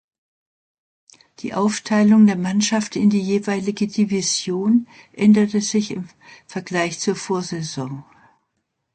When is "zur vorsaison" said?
6.99-8.03